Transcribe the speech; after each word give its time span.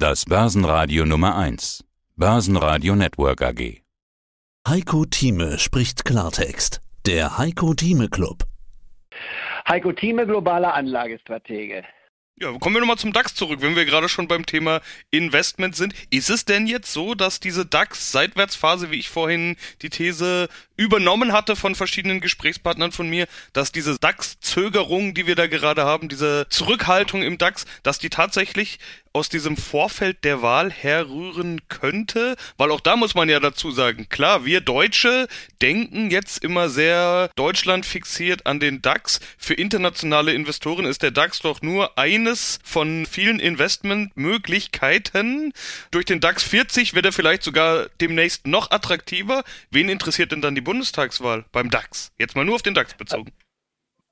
Das 0.00 0.26
Börsenradio 0.26 1.04
Nummer 1.04 1.36
1. 1.36 1.84
Börsenradio 2.14 2.94
Network 2.94 3.42
AG. 3.42 3.82
Heiko 4.68 5.04
Thieme 5.06 5.58
spricht 5.58 6.04
Klartext. 6.04 6.80
Der 7.04 7.36
Heiko 7.36 7.74
Thieme 7.74 8.08
Club. 8.08 8.44
Heiko 9.68 9.90
Thieme, 9.90 10.24
globaler 10.24 10.72
Anlagestratege. 10.74 11.82
Ja, 12.40 12.56
kommen 12.58 12.76
wir 12.76 12.80
nochmal 12.80 12.98
zum 12.98 13.12
DAX 13.12 13.34
zurück, 13.34 13.60
wenn 13.60 13.74
wir 13.74 13.86
gerade 13.86 14.08
schon 14.08 14.28
beim 14.28 14.46
Thema 14.46 14.80
Investment 15.10 15.74
sind. 15.74 15.92
Ist 16.10 16.30
es 16.30 16.44
denn 16.44 16.68
jetzt 16.68 16.92
so, 16.92 17.16
dass 17.16 17.40
diese 17.40 17.66
DAX-Seitwärtsphase, 17.66 18.92
wie 18.92 19.00
ich 19.00 19.08
vorhin 19.08 19.56
die 19.82 19.90
These 19.90 20.48
übernommen 20.78 21.32
hatte 21.32 21.56
von 21.56 21.74
verschiedenen 21.74 22.20
Gesprächspartnern 22.20 22.92
von 22.92 23.10
mir, 23.10 23.26
dass 23.52 23.72
diese 23.72 23.98
DAX-Zögerung, 23.98 25.12
die 25.12 25.26
wir 25.26 25.34
da 25.34 25.48
gerade 25.48 25.84
haben, 25.84 26.08
diese 26.08 26.46
Zurückhaltung 26.48 27.22
im 27.22 27.36
DAX, 27.36 27.66
dass 27.82 27.98
die 27.98 28.10
tatsächlich 28.10 28.78
aus 29.12 29.28
diesem 29.28 29.56
Vorfeld 29.56 30.22
der 30.22 30.42
Wahl 30.42 30.70
herrühren 30.70 31.62
könnte? 31.68 32.36
Weil 32.56 32.70
auch 32.70 32.80
da 32.80 32.94
muss 32.94 33.16
man 33.16 33.28
ja 33.28 33.40
dazu 33.40 33.72
sagen, 33.72 34.08
klar, 34.08 34.44
wir 34.44 34.60
Deutsche 34.60 35.26
denken 35.60 36.10
jetzt 36.10 36.44
immer 36.44 36.68
sehr 36.68 37.30
Deutschland 37.34 37.84
fixiert 37.84 38.46
an 38.46 38.60
den 38.60 38.80
DAX. 38.80 39.18
Für 39.36 39.54
internationale 39.54 40.32
Investoren 40.32 40.84
ist 40.84 41.02
der 41.02 41.10
DAX 41.10 41.40
doch 41.40 41.62
nur 41.62 41.98
eines 41.98 42.60
von 42.62 43.04
vielen 43.06 43.40
Investmentmöglichkeiten. 43.40 45.52
Durch 45.90 46.04
den 46.04 46.20
DAX 46.20 46.44
40 46.44 46.94
wird 46.94 47.06
er 47.06 47.12
vielleicht 47.12 47.42
sogar 47.42 47.88
demnächst 48.00 48.46
noch 48.46 48.70
attraktiver. 48.70 49.42
Wen 49.70 49.88
interessiert 49.88 50.30
denn 50.30 50.42
dann 50.42 50.54
die 50.54 50.67
Bundestagswahl 50.68 51.46
beim 51.50 51.70
DAX? 51.70 52.12
Jetzt 52.18 52.36
mal 52.36 52.44
nur 52.44 52.56
auf 52.56 52.60
den 52.60 52.74
DAX 52.74 52.92
bezogen. 52.92 53.32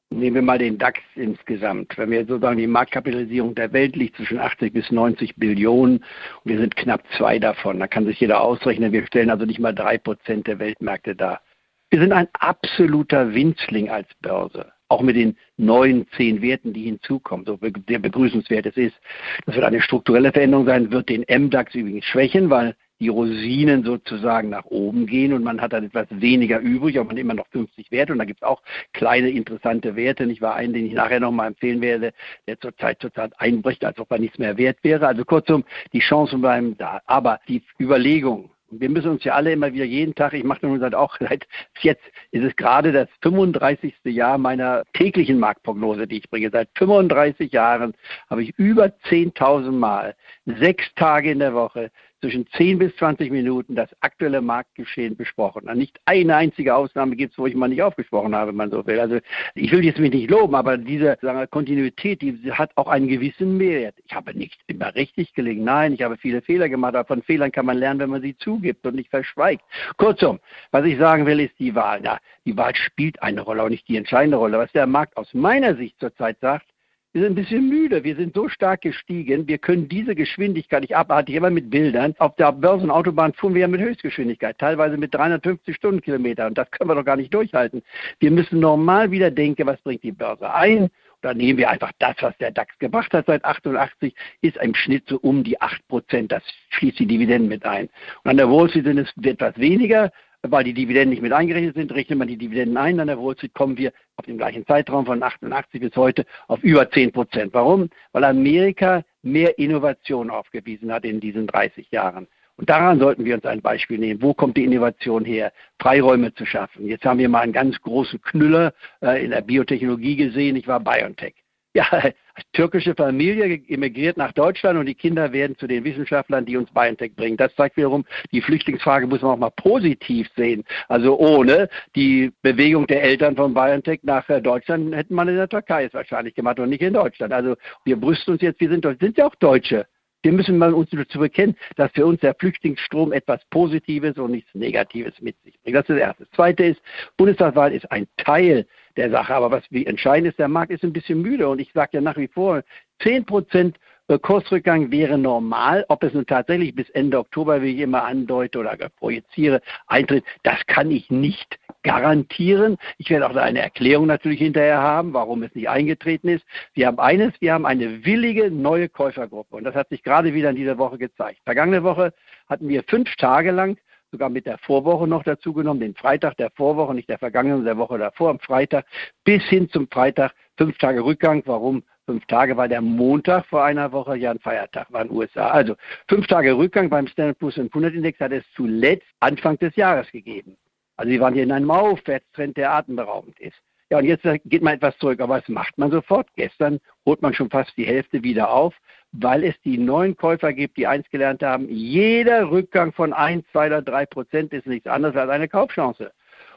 Nehmen 0.09 0.37
wir 0.37 0.41
mal 0.41 0.57
den 0.57 0.79
DAX 0.79 1.01
insgesamt. 1.15 1.99
Wenn 1.99 2.11
wir 2.11 2.25
sozusagen 2.25 2.57
die 2.57 2.67
Marktkapitalisierung 2.67 3.55
der 3.55 3.75
Welt 3.75 3.95
liegt 3.95 4.17
zwischen 4.17 4.39
80 4.39 4.73
bis 4.73 4.91
90 4.91 5.37
Billionen 5.37 5.99
und 5.99 6.51
wir 6.51 6.59
sind 6.59 6.75
knapp 6.75 7.03
zwei 7.19 7.39
davon, 7.39 7.79
da 7.79 7.87
kann 7.87 8.07
sich 8.07 8.19
jeder 8.21 8.41
ausrechnen, 8.41 8.91
wir 8.91 9.07
stellen 9.07 9.29
also 9.29 9.45
nicht 9.45 9.59
mal 9.59 9.75
drei 9.75 9.99
Prozent 9.99 10.47
der 10.47 10.59
Weltmärkte 10.59 11.15
dar. 11.15 11.43
Wir 11.91 12.01
sind 12.01 12.13
ein 12.13 12.29
absoluter 12.33 13.35
Winzling 13.35 13.91
als 13.91 14.09
Börse. 14.23 14.73
Auch 14.89 15.03
mit 15.03 15.17
den 15.17 15.37
neuen 15.59 16.07
zehn 16.17 16.41
Werten, 16.41 16.73
die 16.73 16.85
hinzukommen, 16.85 17.45
so 17.45 17.59
sehr 17.87 17.99
begrüßenswert 17.99 18.65
es 18.65 18.79
ist. 18.79 18.97
Das 19.45 19.57
wird 19.57 19.65
eine 19.67 19.83
strukturelle 19.83 20.33
Veränderung 20.33 20.65
sein, 20.65 20.91
wird 20.91 21.11
den 21.11 21.27
MDAX 21.29 21.75
übrigens 21.75 22.07
schwächen, 22.07 22.49
weil 22.49 22.75
die 23.01 23.09
Rosinen 23.09 23.85
sozusagen 23.85 24.51
nach 24.51 24.65
oben 24.65 25.07
gehen 25.07 25.33
und 25.33 25.45
man 25.45 25.61
hat 25.61 25.73
dann 25.73 25.85
etwas 25.85 26.07
weniger 26.11 26.59
übrig, 26.61 26.99
aber 26.99 27.09
man 27.09 27.17
immer 27.17 27.35
noch 27.35 27.47
50 27.49 27.91
Werte 27.91 28.13
und 28.13 28.19
da 28.19 28.25
gibt 28.25 28.43
es 28.43 28.49
auch 28.49 28.63
kleine 28.93 29.31
interessante 29.31 29.97
Werte. 29.97 30.25
Ich 30.25 30.41
war 30.41 30.55
einen, 30.55 30.73
den 30.73 30.87
ich 30.87 30.93
nachher 30.93 31.21
nochmal 31.21 31.49
empfehlen 31.49 31.81
werde, 31.81 32.13
der 32.47 32.59
zurzeit 32.59 33.01
zurzeit 33.01 33.33
einbricht, 33.39 33.85
als 33.85 33.99
ob 33.99 34.11
er 34.11 34.19
nichts 34.19 34.39
mehr 34.39 34.57
wert 34.57 34.79
wäre. 34.83 35.07
Also 35.07 35.25
kurzum, 35.25 35.65
die 35.93 36.01
Chancen 36.01 36.41
bleiben 36.41 36.77
da. 36.79 37.01
Aber 37.07 37.41
die 37.49 37.63
Überlegung, 37.79 38.51
wir 38.71 38.91
müssen 38.91 39.11
uns 39.11 39.25
ja 39.25 39.35
alle 39.35 39.53
immer 39.53 39.73
wieder 39.73 39.85
jeden 39.85 40.15
Tag, 40.15 40.33
ich 40.33 40.45
mache 40.45 40.67
nun 40.67 40.81
seit 40.81 40.95
auch 40.95 41.17
seit 41.21 41.47
jetzt 41.81 42.03
ist 42.31 42.45
es 42.45 42.57
gerade 42.57 42.93
das 42.93 43.09
35. 43.23 43.95
Jahr 44.05 44.39
meiner 44.39 44.83
täglichen 44.93 45.39
Marktprognose, 45.39 46.07
die 46.07 46.19
ich 46.19 46.31
bringe. 46.31 46.51
Seit 46.51 46.69
35 46.77 47.53
Jahren 47.53 47.95
habe 48.29 48.43
ich 48.43 48.55
über 48.59 48.87
10.000 49.09 49.71
Mal, 49.73 50.15
sechs 50.47 50.85
Tage 50.95 51.31
in 51.31 51.39
der 51.39 51.55
Woche, 51.55 51.91
zwischen 52.21 52.47
10 52.57 52.79
bis 52.79 52.97
20 52.97 53.31
Minuten 53.31 53.75
das 53.75 53.91
aktuelle 54.01 54.41
Marktgeschehen 54.41 55.17
besprochen. 55.17 55.69
Und 55.69 55.79
nicht 55.79 56.01
eine 56.07 56.35
einzige 56.37 56.75
Ausnahme 56.75 57.15
gibt 57.15 57.33
es, 57.33 57.39
wo 57.39 57.47
ich 57.47 57.55
mal 57.55 57.69
nicht 57.69 57.83
aufgesprochen 57.83 58.35
habe, 58.35 58.49
wenn 58.49 58.57
man 58.57 58.71
so 58.71 58.87
will. 58.87 58.99
Also 58.99 59.19
ich 59.55 59.71
will 59.71 59.85
jetzt 59.85 59.99
mich 59.99 60.13
nicht 60.13 60.31
loben, 60.31 60.55
aber 60.55 60.79
diese 60.79 61.19
wir, 61.21 61.47
Kontinuität, 61.47 62.23
die 62.23 62.37
hat 62.51 62.73
auch 62.77 62.89
einen 62.89 63.09
gewissen 63.09 63.57
Mehrwert. 63.57 63.97
Ich 64.05 64.15
habe 64.15 64.37
nicht 64.37 64.59
immer 64.67 64.95
richtig 64.95 65.35
gelegen. 65.35 65.65
Nein, 65.65 65.93
ich 65.93 66.03
habe 66.03 66.17
viele 66.17 66.43
Fehler 66.43 66.69
gemacht, 66.69 66.95
aber 66.95 67.07
von 67.07 67.23
Fehlern 67.23 67.53
kann 67.53 67.67
man 67.67 67.79
lernen, 67.79 68.01
wenn 68.01 68.11
man 68.11 68.23
sie 68.23 68.37
zugibt 68.57 68.87
und 68.87 68.95
nicht 68.95 69.11
verschweigt. 69.11 69.63
Kurzum, 69.97 70.41
was 70.71 70.85
ich 70.85 70.99
sagen 70.99 71.27
will, 71.27 71.41
ist 71.41 71.59
die 71.59 71.75
Wahl. 71.75 72.03
Ja, 72.05 72.19
die 72.45 72.57
Wahl 72.57 72.75
spielt 72.75 73.23
eine 73.23 73.43
Rolle, 73.43 73.63
auch 73.63 73.69
nicht 73.69 73.89
die 73.89 73.97
entscheidende 73.97 74.39
Rolle. 74.39 74.59
Was 74.59 74.73
der 74.73 74.87
Markt 74.87 75.17
aus 75.17 75.33
meiner 75.35 75.77
Sicht 75.77 75.99
zurzeit 76.01 76.39
sagt, 76.41 76.67
wir 77.13 77.23
sind 77.23 77.33
ein 77.33 77.43
bisschen 77.43 77.69
müde. 77.71 78.05
Wir 78.05 78.15
sind 78.15 78.35
so 78.35 78.47
stark 78.51 78.83
gestiegen. 78.83 79.49
Wir 79.49 79.57
können 79.57 79.89
diese 79.89 80.15
Geschwindigkeit 80.15 80.83
nicht 80.83 80.95
abartig 80.95 81.35
immer 81.35 81.49
mit 81.49 81.71
Bildern. 81.71 82.15
Auf 82.19 82.37
der 82.37 82.53
Börsenautobahn 82.53 83.33
fuhren 83.33 83.55
wir 83.55 83.63
ja 83.63 83.69
mit 83.69 83.81
Höchstgeschwindigkeit, 83.81 84.59
teilweise 84.59 84.99
mit 84.99 85.15
350 85.15 85.75
Stundenkilometern. 85.75 86.49
Und 86.49 86.59
das 86.59 86.71
können 86.71 86.91
wir 86.91 86.95
doch 86.95 87.07
gar 87.07 87.17
nicht 87.17 87.33
durchhalten. 87.33 87.83
Wir 88.21 88.31
müssen 88.31 88.61
normal 88.61 89.11
wieder 89.11 89.31
denken, 89.31 89.67
was 89.67 89.81
bringt 89.81 90.03
die 90.03 90.13
Börse 90.13 90.53
ein? 90.53 90.91
Oder 91.23 91.35
nehmen 91.35 91.59
wir 91.59 91.71
einfach 91.71 91.93
das, 91.99 92.17
was 92.21 92.37
der 92.39 92.53
DAX 92.53 92.79
gebracht 92.79 93.13
hat 93.13 93.27
seit 93.27 93.45
88, 93.45 94.15
ist 94.43 94.57
im 94.59 94.75
Schnitt 94.75 95.05
so 95.09 95.19
um 95.19 95.43
die 95.43 95.61
8 95.61 95.87
Prozent. 95.89 96.33
Das 96.33 96.43
schließt 96.71 96.99
die 96.99 97.07
Dividenden 97.07 97.49
mit 97.49 97.65
ein. 97.65 97.89
Und 98.23 98.31
an 98.31 98.37
der 98.37 98.51
Wall 98.51 98.69
Street 98.69 98.85
sind 98.85 98.99
es 98.99 99.13
etwas 99.25 99.57
weniger 99.59 100.13
weil 100.51 100.65
die 100.65 100.75
Dividenden 100.75 101.11
nicht 101.11 101.23
mit 101.23 101.33
eingerechnet 101.33 101.75
sind, 101.75 101.93
rechnet 101.93 102.19
man 102.19 102.29
die 102.29 102.37
Dividenden 102.37 102.77
ein, 102.77 103.01
an 103.01 103.07
der 103.09 103.19
Wall 103.19 103.37
Street 103.37 103.55
kommen 103.55 103.77
wir 103.77 103.93
auf 104.17 104.27
dem 104.27 104.39
gleichen 104.39 104.67
Zeitraum 104.67 105.07
von 105.07 105.23
88 105.23 105.81
bis 105.81 105.97
heute 105.97 106.25
auf 106.49 106.63
über 106.63 106.91
10 106.91 107.13
Prozent. 107.13 107.55
Warum? 107.55 107.91
Weil 108.13 108.25
Amerika 108.25 109.03
mehr 109.23 109.59
Innovation 109.59 110.31
aufgewiesen 110.31 110.93
hat 110.93 111.05
in 111.05 111.21
diesen 111.21 111.47
30 111.47 111.91
Jahren. 111.91 112.27
Und 112.57 112.71
daran 112.71 112.99
sollten 112.99 113.25
wir 113.25 113.35
uns 113.35 113.45
ein 113.45 113.61
Beispiel 113.61 113.99
nehmen. 113.99 114.23
Wo 114.23 114.33
kommt 114.33 114.57
die 114.57 114.65
Innovation 114.65 115.25
her? 115.25 115.53
Freiräume 115.79 116.33
zu 116.35 116.47
schaffen. 116.47 116.87
Jetzt 116.87 117.05
haben 117.05 117.19
wir 117.19 117.29
mal 117.29 117.41
einen 117.41 117.53
ganz 117.53 117.81
großen 117.83 118.21
Knüller 118.23 118.73
äh, 119.03 119.25
in 119.25 119.31
der 119.31 119.43
Biotechnologie 119.43 120.17
gesehen. 120.17 120.57
Ich 120.57 120.67
war 120.67 120.81
BioNTech. 120.81 121.35
Ja, 121.75 121.85
türkische 122.55 122.95
Familie 122.95 123.61
emigriert 123.69 124.17
nach 124.17 124.33
Deutschland 124.33 124.79
und 124.79 124.87
die 124.87 124.95
Kinder 124.95 125.33
werden 125.33 125.59
zu 125.59 125.67
den 125.67 125.85
Wissenschaftlern, 125.85 126.47
die 126.47 126.57
uns 126.57 126.71
BioNTech 126.71 127.15
bringen. 127.15 127.37
Das 127.37 127.55
zeigt 127.55 127.77
wiederum, 127.77 128.07
die 128.33 128.41
Flüchtlingsfrage 128.41 129.07
muss 129.07 129.21
man 129.21 129.33
auch 129.33 129.37
mal 129.37 129.51
positiv 129.51 130.27
sehen. 130.35 130.65
Also 130.89 131.19
ohne 131.19 131.69
die 131.95 132.33
Bewegung 132.41 132.87
der 132.87 133.03
Eltern 133.03 133.37
von 133.37 133.53
BioNTech 133.53 134.01
nach 134.05 134.27
äh, 134.31 134.41
Deutschland 134.41 134.95
hätten 134.95 135.15
man 135.15 135.29
in 135.29 135.37
der 135.37 135.51
Türkei 135.51 135.85
es 135.85 135.93
wahrscheinlich 135.93 136.35
gemacht 136.35 136.59
und 136.59 136.71
nicht 136.71 136.81
in 136.81 136.95
Deutschland. 136.95 137.35
Also 137.35 137.57
wir 137.85 137.97
brüsten 138.01 138.33
uns 138.33 138.43
jetzt, 138.43 138.59
wir 138.61 138.71
sind, 138.71 138.87
sind 138.99 139.19
ja 139.19 139.27
auch 139.27 139.35
Deutsche. 139.35 139.87
Wir 140.27 140.33
müssen 140.33 140.59
mal 140.59 140.75
uns 140.75 140.91
dazu 140.91 141.21
bekennen, 141.21 141.55
dass 141.77 141.93
für 141.93 142.05
uns 142.05 142.19
der 142.19 142.35
Flüchtlingsstrom 142.35 143.13
etwas 143.13 143.45
Positives 143.51 144.19
und 144.19 144.33
nichts 144.33 144.53
Negatives 144.55 145.15
mit 145.21 145.41
sich 145.45 145.57
bringt. 145.63 145.77
Das 145.77 145.83
ist 145.83 145.91
das 145.91 145.99
Erste. 145.99 146.25
Das 146.25 146.33
Zweite 146.33 146.65
ist, 146.65 146.81
Bundestagswahl 147.17 147.73
ist 147.73 147.89
ein 147.93 148.09
Teil 148.17 148.67
der 148.97 149.09
Sache. 149.13 149.33
Aber 149.33 149.53
was 149.53 149.63
wie 149.71 149.87
entscheidend 149.87 150.31
ist, 150.31 150.41
der 150.41 150.49
Markt 150.49 150.73
ist 150.73 150.83
ein 150.83 150.93
bisschen 150.93 151.23
müde. 151.23 151.49
Und 151.49 151.61
ich 151.61 151.71
sage 151.73 151.91
ja 151.93 152.01
nach 152.01 152.17
wie 152.17 152.27
vor, 152.27 152.65
10 153.05 153.25
Prozent 153.25 153.79
Kursrückgang 154.09 154.91
wäre 154.91 155.19
normal. 155.19 155.85
Ob 155.89 156.03
es 156.05 156.15
nun 156.15 156.27
tatsächlich 156.27 156.75
bis 156.75 156.89
Ende 156.91 157.19
Oktober, 157.19 157.61
wie 157.63 157.75
ich 157.75 157.81
immer 157.81 158.05
andeute 158.05 158.59
oder 158.59 158.77
projiziere, 158.97 159.61
eintritt, 159.87 160.25
das 160.45 160.65
kann 160.67 160.91
ich 160.91 161.11
nicht 161.11 161.59
garantieren. 161.83 162.77
Ich 162.99 163.11
werde 163.11 163.29
auch 163.29 163.35
eine 163.35 163.61
Erklärung 163.61 164.07
natürlich 164.07 164.39
hinterher 164.39 164.81
haben, 164.81 165.13
warum 165.13 165.43
es 165.43 165.55
nicht 165.55 165.69
eingetreten 165.69 166.29
ist. 166.29 166.45
Wir 166.75 166.87
haben 166.87 166.99
eines, 166.99 167.33
wir 167.41 167.53
haben 167.53 167.67
eine 167.67 168.05
willige 168.05 168.51
neue 168.51 168.89
Käufergruppe. 168.89 169.57
Und 169.57 169.65
das 169.65 169.75
hat 169.75 169.89
sich 169.89 170.03
gerade 170.03 170.35
wieder 170.35 170.51
in 170.51 170.57
dieser 170.57 170.79
Woche 170.79 170.99
gezeigt. 170.99 171.41
Vergangene 171.45 171.83
Woche 171.83 172.13
hatten 172.49 172.69
wir 172.69 172.85
fünf 172.85 173.15
Tage 173.17 173.51
lang 173.51 173.77
sogar 174.13 174.31
mit 174.31 174.47
der 174.47 174.59
Vorwoche 174.59 175.07
noch 175.09 175.25
dazu 175.25 175.53
genommen, 175.53 175.81
den 175.81 175.95
Freitag 175.95 176.37
der 176.37 176.51
Vorwoche, 176.51 176.95
nicht 176.95 177.09
der 177.09 177.19
vergangenen, 177.19 177.65
der 177.65 177.77
Woche 177.77 177.99
davor, 177.99 178.31
am 178.31 178.39
Freitag, 178.39 178.87
bis 179.25 179.43
hin 179.45 179.69
zum 179.69 179.89
Freitag, 179.89 180.33
fünf 180.57 180.79
Tage 180.79 181.05
Rückgang. 181.05 181.43
Warum 181.45 181.83
fünf 182.07 182.25
Tage? 182.27 182.57
Weil 182.57 182.69
der 182.69 182.81
Montag 182.81 183.47
vor 183.47 183.65
einer 183.65 183.93
Woche 183.93 184.17
ja 184.17 184.31
ein 184.31 184.39
Feiertag 184.39 184.91
war 184.93 185.03
in 185.03 185.09
den 185.09 185.17
USA. 185.17 185.49
Also 185.49 185.77
fünf 186.09 186.27
Tage 186.27 186.57
Rückgang 186.57 186.89
beim 186.89 187.07
Standard 187.07 187.39
Poor's 187.39 187.57
500 187.57 187.95
Index 187.95 188.19
hat 188.21 188.33
es 188.33 188.45
zuletzt 188.55 189.07
Anfang 189.21 189.59
des 189.59 189.77
Jahres 189.77 190.11
gegeben. 190.11 190.57
Also 190.97 191.11
sie 191.11 191.21
waren 191.21 191.35
hier 191.35 191.43
in 191.43 191.53
einem 191.53 191.71
Aufwärtstrend, 191.71 192.57
der 192.57 192.73
atemberaubend 192.73 193.39
ist. 193.39 193.61
Ja, 193.91 193.99
und 193.99 194.05
jetzt 194.05 194.25
geht 194.47 194.63
man 194.63 194.75
etwas 194.75 194.99
zurück, 194.99 195.21
aber 195.21 195.37
was 195.37 195.49
macht 195.49 195.79
man 195.79 195.93
sofort? 195.93 196.27
Gestern 196.35 196.81
holt 197.05 197.23
man 197.23 197.35
schon 197.35 197.51
fast 197.51 197.77
die 197.77 197.85
Hälfte 197.85 198.25
wieder 198.25 198.51
auf, 198.51 198.75
weil 199.13 199.45
es 199.45 199.55
die 199.61 199.79
neuen 199.79 200.17
Käufer 200.17 200.53
gibt, 200.53 200.77
die 200.77 200.89
eins 200.89 201.09
gelernt 201.11 201.43
haben, 201.43 201.69
jeder 201.69 202.51
Rückgang 202.51 202.93
von 202.93 203.13
ein, 203.13 203.45
zwei 203.53 203.69
oder 203.69 203.83
drei 203.83 204.05
Prozent 204.05 204.53
ist 204.53 204.67
nichts 204.67 204.89
anderes 204.89 205.15
als 205.15 205.31
eine 205.31 205.49
Kaufchance. 205.49 206.11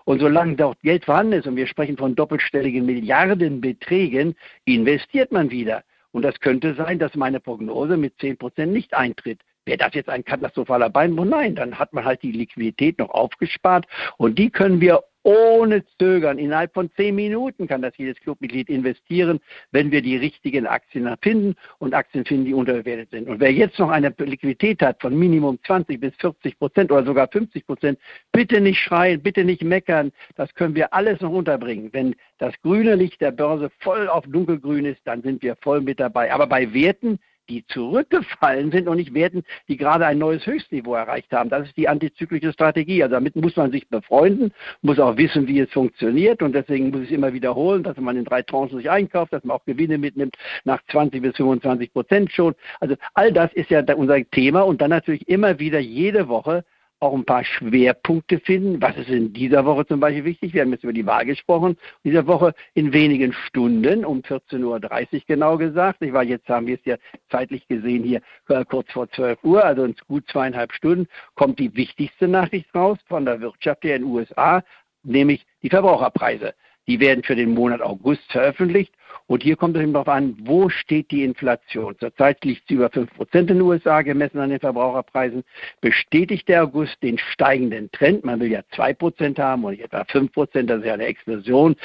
Und 0.09 0.21
solange 0.21 0.55
dort 0.55 0.81
Geld 0.81 1.05
vorhanden 1.05 1.33
ist, 1.33 1.45
und 1.45 1.55
wir 1.55 1.67
sprechen 1.67 1.95
von 1.95 2.15
doppelstelligen 2.15 2.83
Milliardenbeträgen, 2.83 4.33
investiert 4.65 5.31
man 5.31 5.51
wieder. 5.51 5.83
Und 6.11 6.23
das 6.23 6.39
könnte 6.39 6.73
sein, 6.73 6.97
dass 6.97 7.13
meine 7.13 7.39
Prognose 7.39 7.95
mit 7.95 8.17
10 8.19 8.37
Prozent 8.37 8.73
nicht 8.73 8.95
eintritt. 8.95 9.41
Wäre 9.65 9.77
das 9.77 9.93
jetzt 9.93 10.09
ein 10.09 10.25
katastrophaler 10.25 10.89
Beinbruch? 10.89 11.25
Nein, 11.25 11.53
dann 11.53 11.77
hat 11.77 11.93
man 11.93 12.05
halt 12.05 12.23
die 12.23 12.31
Liquidität 12.31 12.97
noch 12.97 13.11
aufgespart 13.11 13.85
und 14.17 14.39
die 14.39 14.49
können 14.49 14.81
wir 14.81 15.03
ohne 15.23 15.83
Zögern, 15.97 16.37
innerhalb 16.37 16.73
von 16.73 16.89
zehn 16.95 17.15
Minuten 17.15 17.67
kann 17.67 17.81
das 17.81 17.97
jedes 17.97 18.19
Clubmitglied 18.21 18.69
investieren, 18.69 19.39
wenn 19.71 19.91
wir 19.91 20.01
die 20.01 20.15
richtigen 20.15 20.65
Aktien 20.65 21.13
finden 21.21 21.55
und 21.77 21.93
Aktien 21.93 22.25
finden, 22.25 22.45
die 22.45 22.53
unterbewertet 22.53 23.09
sind. 23.11 23.27
Und 23.27 23.39
wer 23.39 23.51
jetzt 23.51 23.79
noch 23.79 23.89
eine 23.89 24.13
Liquidität 24.17 24.81
hat 24.81 25.01
von 25.01 25.17
Minimum 25.17 25.59
20 25.65 25.99
bis 25.99 26.15
40 26.17 26.57
Prozent 26.57 26.91
oder 26.91 27.03
sogar 27.03 27.27
50 27.27 27.65
Prozent, 27.65 27.99
bitte 28.31 28.61
nicht 28.61 28.79
schreien, 28.79 29.21
bitte 29.21 29.43
nicht 29.43 29.63
meckern. 29.63 30.11
Das 30.35 30.53
können 30.55 30.75
wir 30.75 30.93
alles 30.93 31.19
noch 31.21 31.31
unterbringen. 31.31 31.89
Wenn 31.91 32.15
das 32.37 32.53
grüne 32.61 32.95
Licht 32.95 33.19
der 33.21 33.31
Börse 33.31 33.69
voll 33.79 34.07
auf 34.07 34.25
dunkelgrün 34.25 34.85
ist, 34.85 35.01
dann 35.03 35.21
sind 35.21 35.41
wir 35.41 35.55
voll 35.57 35.81
mit 35.81 35.99
dabei. 35.99 36.33
Aber 36.33 36.47
bei 36.47 36.73
Werten, 36.73 37.19
die 37.49 37.65
zurückgefallen 37.67 38.71
sind 38.71 38.87
und 38.87 38.97
nicht 38.97 39.13
Werten, 39.13 39.43
die 39.67 39.77
gerade 39.77 40.05
ein 40.05 40.17
neues 40.17 40.45
Höchstniveau 40.45 40.93
erreicht 40.93 41.31
haben. 41.31 41.49
Das 41.49 41.67
ist 41.67 41.75
die 41.77 41.87
antizyklische 41.87 42.53
Strategie. 42.53 43.03
Also 43.03 43.15
damit 43.15 43.35
muss 43.35 43.55
man 43.55 43.71
sich 43.71 43.87
befreunden, 43.89 44.53
muss 44.81 44.99
auch 44.99 45.17
wissen, 45.17 45.47
wie 45.47 45.59
es 45.59 45.71
funktioniert 45.71 46.41
und 46.41 46.53
deswegen 46.53 46.91
muss 46.91 47.01
ich 47.01 47.07
es 47.07 47.15
immer 47.15 47.33
wiederholen, 47.33 47.83
dass 47.83 47.97
man 47.97 48.17
in 48.17 48.25
drei 48.25 48.41
Tranchen 48.43 48.77
sich 48.77 48.89
einkauft, 48.89 49.33
dass 49.33 49.43
man 49.43 49.57
auch 49.57 49.65
Gewinne 49.65 49.97
mitnimmt 49.97 50.35
nach 50.63 50.81
20 50.91 51.21
bis 51.21 51.35
25 51.35 51.91
Prozent 51.91 52.31
schon. 52.31 52.55
Also 52.79 52.95
all 53.13 53.31
das 53.33 53.51
ist 53.53 53.69
ja 53.69 53.83
unser 53.95 54.23
Thema 54.29 54.61
und 54.61 54.81
dann 54.81 54.91
natürlich 54.91 55.27
immer 55.27 55.59
wieder 55.59 55.79
jede 55.79 56.27
Woche 56.27 56.63
auch 56.99 57.13
ein 57.13 57.25
paar 57.25 57.43
Schwerpunkte 57.43 58.39
finden. 58.39 58.81
Was 58.81 58.97
ist 58.97 59.09
in 59.09 59.31
dieser 59.33 59.65
Woche 59.65 59.85
zum 59.85 59.99
Beispiel 59.99 60.25
wichtig? 60.25 60.53
Wir 60.53 60.61
haben 60.61 60.71
jetzt 60.71 60.83
über 60.83 60.93
die 60.93 61.05
Wahl 61.05 61.25
gesprochen. 61.25 61.77
In 62.03 62.11
dieser 62.11 62.27
Woche 62.27 62.53
in 62.73 62.93
wenigen 62.93 63.33
Stunden, 63.33 64.03
um 64.03 64.19
14.30 64.19 65.13
Uhr 65.13 65.21
genau 65.27 65.57
gesagt. 65.57 66.01
Ich 66.01 66.13
war 66.13 66.23
jetzt 66.23 66.47
haben 66.49 66.67
wir 66.67 66.75
es 66.75 66.85
ja 66.85 66.97
zeitlich 67.29 67.67
gesehen 67.67 68.03
hier 68.03 68.21
äh, 68.49 68.65
kurz 68.65 68.91
vor 68.91 69.09
12 69.09 69.43
Uhr, 69.43 69.63
also 69.63 69.85
in 69.85 69.95
gut 70.07 70.27
zweieinhalb 70.29 70.73
Stunden, 70.73 71.07
kommt 71.35 71.59
die 71.59 71.73
wichtigste 71.75 72.27
Nachricht 72.27 72.73
raus 72.75 72.97
von 73.07 73.25
der 73.25 73.39
Wirtschaft 73.39 73.83
der 73.83 73.95
in 73.95 74.03
den 74.03 74.11
USA, 74.11 74.63
nämlich 75.03 75.45
die 75.63 75.69
Verbraucherpreise. 75.69 76.53
Die 76.89 76.99
werden 76.99 77.23
für 77.23 77.35
den 77.35 77.53
Monat 77.53 77.83
August 77.83 78.23
veröffentlicht. 78.31 78.91
Und 79.27 79.43
hier 79.43 79.55
kommt 79.55 79.77
es 79.77 79.83
eben 79.83 79.93
darauf 79.93 80.07
an, 80.07 80.35
wo 80.41 80.69
steht 80.69 81.11
die 81.11 81.23
Inflation. 81.23 81.95
Zurzeit 81.99 82.43
liegt 82.43 82.67
sie 82.67 82.73
über 82.73 82.87
5% 82.87 83.07
in 83.33 83.45
den 83.45 83.61
USA, 83.61 84.01
gemessen 84.01 84.39
an 84.39 84.49
den 84.49 84.59
Verbraucherpreisen. 84.59 85.43
Bestätigt 85.81 86.47
der 86.47 86.63
August 86.63 86.97
den 87.03 87.19
steigenden 87.19 87.91
Trend? 87.91 88.25
Man 88.25 88.39
will 88.39 88.51
ja 88.51 88.61
2% 88.73 89.37
haben 89.37 89.65
und 89.65 89.73
nicht 89.73 89.83
etwa 89.83 90.01
5%, 90.01 90.63
das 90.63 90.79
ist 90.79 90.85
ja 90.87 90.95
eine 90.95 91.05
Explosion. 91.05 91.75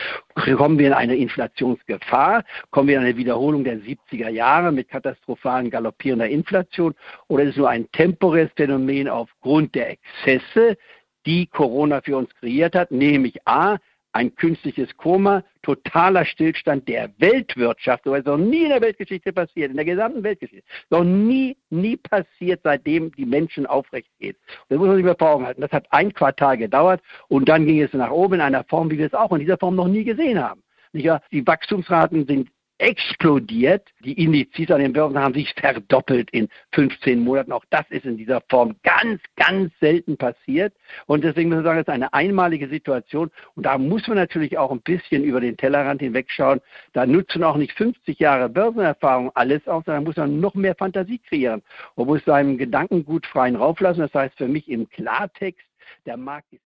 Kommen 0.57 0.79
wir 0.79 0.87
in 0.87 0.95
eine 0.95 1.17
Inflationsgefahr? 1.17 2.43
Kommen 2.71 2.89
wir 2.89 2.97
in 2.97 3.05
eine 3.05 3.19
Wiederholung 3.19 3.63
der 3.63 3.81
70er 3.81 4.31
Jahre 4.31 4.73
mit 4.73 4.89
katastrophalen 4.89 5.69
galoppierender 5.69 6.31
Inflation? 6.31 6.95
Oder 7.29 7.45
ist 7.45 7.51
es 7.51 7.57
nur 7.59 7.69
ein 7.69 7.93
temporäres 7.93 8.53
Phänomen 8.57 9.09
aufgrund 9.09 9.75
der 9.75 9.91
Exzesse, 9.91 10.79
die 11.27 11.47
Corona 11.47 12.01
für 12.01 12.17
uns 12.17 12.35
kreiert 12.37 12.75
hat, 12.75 12.91
nämlich 12.91 13.47
A, 13.47 13.77
ein 14.15 14.35
künstliches 14.37 14.97
Koma, 14.97 15.43
totaler 15.63 16.25
Stillstand 16.25 16.89
der 16.89 17.11
Weltwirtschaft. 17.19 18.05
So 18.05 18.15
ist 18.15 18.27
noch 18.27 18.39
nie 18.39 18.63
in 18.63 18.69
der 18.69 18.81
Weltgeschichte 18.81 19.33
passiert, 19.33 19.71
in 19.71 19.77
der 19.77 19.85
gesamten 19.85 20.23
Weltgeschichte. 20.23 20.65
Noch 20.91 21.05
nie, 21.05 21.57
nie 21.71 21.97
passiert, 21.97 22.61
seitdem 22.63 23.11
die 23.13 23.27
Menschen 23.27 23.67
aufrecht 23.67 24.09
gehen. 24.21 24.37
Das 24.69 24.79
muss 24.79 24.87
man 24.87 24.97
sich 24.97 25.05
mal 25.05 25.17
vor 25.19 25.31
Augen 25.31 25.47
halten. 25.47 25.61
Das 25.61 25.73
hat 25.73 25.87
ein 25.91 26.15
Quartal 26.15 26.57
gedauert 26.57 27.03
und 27.29 27.49
dann 27.49 27.67
ging 27.67 27.83
es 27.83 27.93
nach 27.93 28.11
oben 28.11 28.35
in 28.35 28.41
einer 28.41 28.65
Form, 28.65 28.91
wie 28.91 28.99
wir 28.99 29.07
es 29.07 29.15
auch 29.15 29.33
in 29.33 29.41
dieser 29.41 29.59
Form 29.59 29.75
noch 29.75 29.89
nie 29.89 30.05
gesehen 30.05 30.43
haben. 30.43 30.63
Die 30.93 31.45
Wachstumsraten 31.45 32.25
sind 32.25 32.51
explodiert. 32.79 33.89
Die 34.05 34.13
Indizes 34.13 34.71
an 34.71 34.81
den 34.81 34.93
Börsen 34.93 35.19
haben 35.19 35.35
sich 35.35 35.53
verdoppelt 35.55 36.31
in 36.31 36.49
15 36.73 37.21
Monaten. 37.21 37.53
Auch 37.53 37.65
das 37.71 37.85
ist 37.91 38.05
in 38.05 38.17
dieser 38.17 38.43
Form 38.49 38.77
ganz, 38.83 39.21
ganz 39.37 39.73
selten 39.81 40.17
passiert. 40.17 40.75
Und 41.07 41.25
deswegen 41.25 41.49
muss 41.49 41.57
man 41.57 41.65
sagen, 41.65 41.79
es 41.79 41.87
ist 41.87 41.93
eine 41.93 42.13
einmalige 42.13 42.69
Situation. 42.69 43.31
Und 43.55 43.67
da 43.67 43.79
muss 43.79 44.07
man 44.09 44.17
natürlich 44.17 44.59
auch 44.59 44.71
ein 44.71 44.81
bisschen 44.83 45.25
über 45.25 45.41
den 45.41 45.57
Tellerrand 45.57 46.01
hinwegschauen. 46.01 46.61
Da 46.93 47.07
nutzen 47.07 47.45
auch 47.45 47.57
nicht 47.57 47.73
50 47.73 48.19
Jahre 48.19 48.49
Börsenerfahrung 48.49 49.31
alles 49.35 49.67
aus, 49.69 49.85
sondern 49.85 50.05
muss 50.05 50.17
man 50.17 50.41
noch 50.41 50.55
mehr 50.55 50.75
Fantasie 50.75 51.19
kreieren 51.19 51.63
und 51.95 52.07
muss 52.07 52.25
seinem 52.25 52.59
Gedankengut 52.59 53.27
freien 53.27 53.57
Rauf 53.57 53.81
lassen. 53.81 54.01
Das 54.01 54.15
heißt 54.15 54.37
für 54.37 54.49
mich 54.49 54.69
im 54.69 54.89
Klartext, 54.89 55.67
der 56.07 56.17
Markt 56.17 56.53
ist 56.53 56.63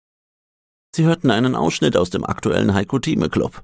Sie 0.96 1.06
hörten 1.06 1.32
einen 1.32 1.56
Ausschnitt 1.56 1.98
aus 1.98 2.12
dem 2.12 2.24
aktuellen 2.24 2.76
Heiko 2.76 3.00
Thieme 3.00 3.28
Club. 3.28 3.64